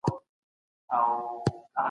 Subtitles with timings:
[0.91, 1.45] اڅک